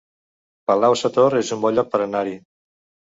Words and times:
Palau-sator 0.71 1.37
es 1.43 1.53
un 1.57 1.61
bon 1.67 1.77
lloc 1.81 1.93
per 1.93 2.01
anar-hi 2.07 2.35